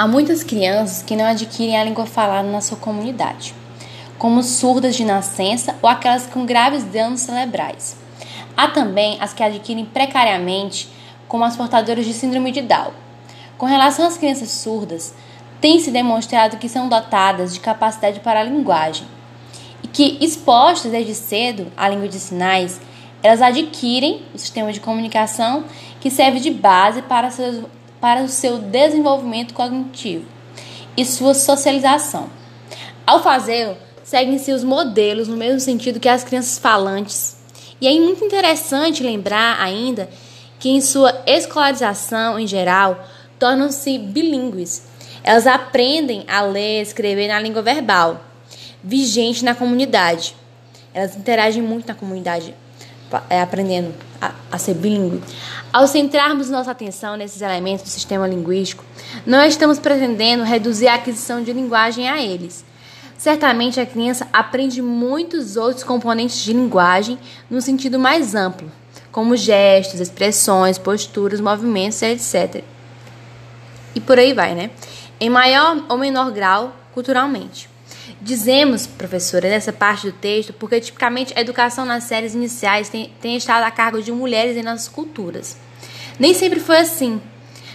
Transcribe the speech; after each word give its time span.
Há 0.00 0.08
muitas 0.08 0.42
crianças 0.42 1.02
que 1.02 1.14
não 1.14 1.26
adquirem 1.26 1.78
a 1.78 1.84
língua 1.84 2.06
falada 2.06 2.48
na 2.48 2.62
sua 2.62 2.78
comunidade, 2.78 3.54
como 4.16 4.42
surdas 4.42 4.96
de 4.96 5.04
nascença 5.04 5.76
ou 5.82 5.90
aquelas 5.90 6.24
com 6.24 6.46
graves 6.46 6.84
danos 6.84 7.20
cerebrais. 7.20 7.98
Há 8.56 8.68
também 8.68 9.18
as 9.20 9.34
que 9.34 9.42
adquirem 9.42 9.84
precariamente, 9.84 10.88
como 11.28 11.44
as 11.44 11.54
portadoras 11.54 12.06
de 12.06 12.14
síndrome 12.14 12.50
de 12.50 12.62
Down. 12.62 12.92
Com 13.58 13.66
relação 13.66 14.06
às 14.06 14.16
crianças 14.16 14.48
surdas, 14.48 15.14
tem-se 15.60 15.90
demonstrado 15.90 16.56
que 16.56 16.66
são 16.66 16.88
dotadas 16.88 17.52
de 17.52 17.60
capacidade 17.60 18.20
para 18.20 18.40
a 18.40 18.44
linguagem 18.44 19.06
e 19.82 19.86
que, 19.86 20.16
expostas 20.24 20.90
desde 20.90 21.14
cedo 21.14 21.70
à 21.76 21.90
língua 21.90 22.08
de 22.08 22.18
sinais, 22.18 22.80
elas 23.22 23.42
adquirem 23.42 24.22
o 24.34 24.38
sistema 24.38 24.72
de 24.72 24.80
comunicação 24.80 25.64
que 26.00 26.10
serve 26.10 26.40
de 26.40 26.50
base 26.50 27.02
para, 27.02 27.30
seus, 27.30 27.62
para 28.00 28.22
o 28.22 28.28
seu 28.28 28.58
desenvolvimento 28.58 29.52
cognitivo 29.52 30.24
e 30.96 31.04
sua 31.04 31.34
socialização. 31.34 32.30
Ao 33.06 33.22
fazê-lo, 33.22 33.76
seguem-se 34.02 34.52
os 34.52 34.64
modelos 34.64 35.28
no 35.28 35.36
mesmo 35.36 35.60
sentido 35.60 36.00
que 36.00 36.08
as 36.08 36.24
crianças 36.24 36.58
falantes. 36.58 37.36
E 37.80 37.86
é 37.86 38.00
muito 38.00 38.24
interessante 38.24 39.02
lembrar 39.02 39.60
ainda 39.60 40.08
que 40.58 40.68
em 40.68 40.80
sua 40.80 41.22
escolarização 41.26 42.38
em 42.38 42.46
geral 42.46 43.06
tornam-se 43.38 43.98
bilíngues. 43.98 44.86
Elas 45.22 45.46
aprendem 45.46 46.24
a 46.28 46.42
ler 46.42 46.80
e 46.80 46.82
escrever 46.82 47.28
na 47.28 47.40
língua 47.40 47.62
verbal, 47.62 48.20
vigente 48.82 49.44
na 49.44 49.54
comunidade. 49.54 50.36
Elas 50.92 51.16
interagem 51.16 51.62
muito 51.62 51.86
na 51.86 51.94
comunidade 51.94 52.54
é, 53.28 53.40
aprendendo 53.40 53.94
a, 54.20 54.32
a 54.52 54.58
ser 54.58 54.74
bilíngue. 54.74 55.22
Ao 55.72 55.86
centrarmos 55.86 56.50
nossa 56.50 56.70
atenção 56.70 57.16
nesses 57.16 57.40
elementos 57.40 57.84
do 57.84 57.88
sistema 57.88 58.26
linguístico, 58.26 58.84
não 59.24 59.44
estamos 59.44 59.78
pretendendo 59.78 60.44
reduzir 60.44 60.88
a 60.88 60.94
aquisição 60.94 61.42
de 61.42 61.52
linguagem 61.52 62.08
a 62.08 62.22
eles. 62.22 62.64
Certamente 63.16 63.78
a 63.78 63.86
criança 63.86 64.26
aprende 64.32 64.80
muitos 64.80 65.56
outros 65.56 65.84
componentes 65.84 66.42
de 66.42 66.52
linguagem 66.52 67.18
no 67.50 67.60
sentido 67.60 67.98
mais 67.98 68.34
amplo, 68.34 68.70
como 69.12 69.36
gestos, 69.36 70.00
expressões, 70.00 70.78
posturas, 70.78 71.40
movimentos, 71.40 72.00
etc. 72.02 72.64
E 73.94 74.00
por 74.00 74.18
aí 74.18 74.32
vai, 74.32 74.54
né? 74.54 74.70
Em 75.20 75.28
maior 75.28 75.84
ou 75.88 75.98
menor 75.98 76.30
grau, 76.30 76.74
culturalmente. 76.94 77.68
Dizemos, 78.22 78.86
professora, 78.86 79.48
nessa 79.48 79.72
parte 79.72 80.06
do 80.06 80.12
texto, 80.12 80.52
porque 80.52 80.78
tipicamente 80.78 81.32
a 81.34 81.40
educação 81.40 81.86
nas 81.86 82.04
séries 82.04 82.34
iniciais 82.34 82.90
tem, 82.90 83.10
tem 83.20 83.34
estado 83.34 83.64
a 83.64 83.70
cargo 83.70 84.02
de 84.02 84.12
mulheres 84.12 84.58
em 84.58 84.62
nossas 84.62 84.88
culturas. 84.88 85.56
Nem 86.18 86.34
sempre 86.34 86.60
foi 86.60 86.78
assim. 86.78 87.20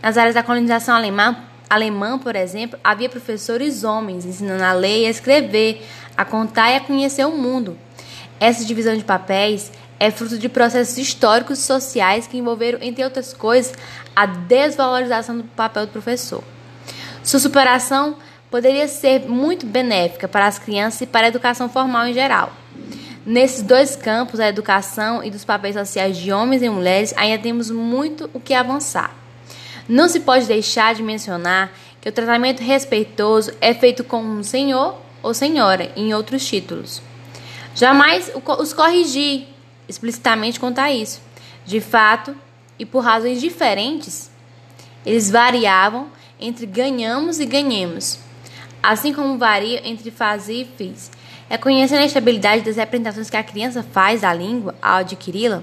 Nas 0.00 0.16
áreas 0.16 0.36
da 0.36 0.44
colonização 0.44 0.94
alemã, 0.94 1.36
alemã, 1.68 2.20
por 2.20 2.36
exemplo, 2.36 2.78
havia 2.84 3.08
professores 3.08 3.82
homens 3.82 4.24
ensinando 4.24 4.62
a 4.62 4.72
ler 4.72 5.02
e 5.02 5.06
a 5.06 5.10
escrever, 5.10 5.84
a 6.16 6.24
contar 6.24 6.70
e 6.70 6.76
a 6.76 6.80
conhecer 6.80 7.26
o 7.26 7.36
mundo. 7.36 7.76
Essa 8.38 8.64
divisão 8.64 8.96
de 8.96 9.02
papéis 9.02 9.72
é 9.98 10.08
fruto 10.12 10.38
de 10.38 10.48
processos 10.48 10.96
históricos 10.96 11.58
e 11.58 11.62
sociais 11.62 12.28
que 12.28 12.38
envolveram, 12.38 12.78
entre 12.80 13.02
outras 13.02 13.32
coisas, 13.32 13.74
a 14.14 14.24
desvalorização 14.24 15.38
do 15.38 15.44
papel 15.44 15.86
do 15.86 15.92
professor. 15.92 16.44
Sua 17.24 17.40
superação 17.40 18.16
poderia 18.50 18.88
ser 18.88 19.28
muito 19.28 19.66
benéfica 19.66 20.26
para 20.26 20.46
as 20.46 20.58
crianças 20.58 21.02
e 21.02 21.06
para 21.06 21.26
a 21.26 21.28
educação 21.28 21.68
formal 21.68 22.06
em 22.06 22.14
geral. 22.14 22.52
Nesses 23.24 23.62
dois 23.62 23.94
campos, 23.94 24.40
a 24.40 24.48
educação 24.48 25.22
e 25.22 25.30
dos 25.30 25.44
papéis 25.44 25.74
sociais 25.74 26.16
de 26.16 26.32
homens 26.32 26.62
e 26.62 26.68
mulheres, 26.68 27.12
ainda 27.16 27.42
temos 27.42 27.70
muito 27.70 28.30
o 28.32 28.40
que 28.40 28.54
avançar. 28.54 29.14
Não 29.86 30.08
se 30.08 30.20
pode 30.20 30.46
deixar 30.46 30.94
de 30.94 31.02
mencionar 31.02 31.70
que 32.00 32.08
o 32.08 32.12
tratamento 32.12 32.62
respeitoso 32.62 33.52
é 33.60 33.74
feito 33.74 34.02
com 34.02 34.22
um 34.22 34.42
senhor 34.42 34.98
ou 35.22 35.34
senhora 35.34 35.92
em 35.94 36.14
outros 36.14 36.46
títulos. 36.46 37.02
Jamais 37.74 38.30
os 38.58 38.72
corrigir 38.72 39.46
explicitamente 39.86 40.58
quanto 40.58 40.78
a 40.78 40.90
isso. 40.90 41.20
De 41.66 41.80
fato, 41.80 42.34
e 42.78 42.86
por 42.86 43.00
razões 43.00 43.40
diferentes, 43.40 44.30
eles 45.04 45.30
variavam 45.30 46.08
entre 46.40 46.64
ganhamos 46.64 47.40
e 47.40 47.46
ganhemos 47.46 48.18
assim 48.82 49.12
como 49.12 49.38
varia 49.38 49.86
entre 49.88 50.10
fazer 50.10 50.62
e 50.62 50.68
fiz. 50.76 51.10
É 51.50 51.56
conhecendo 51.56 52.02
a 52.02 52.06
estabilidade 52.06 52.62
das 52.62 52.76
representações 52.76 53.30
que 53.30 53.36
a 53.36 53.42
criança 53.42 53.82
faz 53.82 54.20
da 54.20 54.32
língua 54.32 54.74
ao 54.82 54.98
adquiri-la 54.98 55.62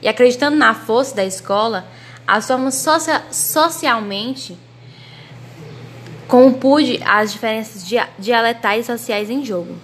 e 0.00 0.08
acreditando 0.08 0.56
na 0.56 0.74
força 0.74 1.14
da 1.14 1.24
escola, 1.24 1.86
assomamos 2.26 2.76
socia 2.76 3.22
socialmente 3.30 4.56
como 6.26 6.54
pude 6.54 7.00
as 7.04 7.32
diferenças 7.32 7.86
dialetais 8.18 8.84
e 8.84 8.86
sociais 8.86 9.30
em 9.30 9.44
jogo. 9.44 9.76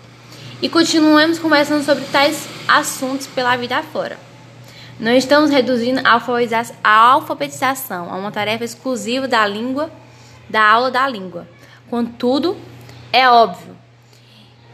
E 0.60 0.68
continuamos 0.68 1.38
conversando 1.38 1.82
sobre 1.82 2.04
tais 2.04 2.46
assuntos 2.68 3.26
pela 3.26 3.56
vida 3.56 3.78
afora. 3.78 4.18
Não 5.00 5.12
estamos 5.12 5.50
reduzindo 5.50 6.00
a 6.04 6.92
alfabetização 6.92 8.12
a 8.12 8.16
uma 8.16 8.30
tarefa 8.30 8.62
exclusiva 8.62 9.26
da 9.26 9.46
língua, 9.46 9.90
da 10.48 10.62
aula 10.62 10.90
da 10.90 11.08
língua. 11.08 11.48
Contudo, 11.94 12.56
é 13.12 13.28
óbvio 13.28 13.76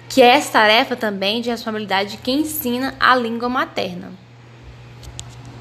que 0.09 0.23
essa 0.23 0.53
tarefa 0.53 0.97
também 0.97 1.37
é 1.39 1.43
de 1.43 1.51
responsabilidade 1.51 2.13
de 2.13 2.17
quem 2.17 2.41
ensina 2.41 2.95
a 2.99 3.15
língua 3.15 3.47
materna. 3.47 4.11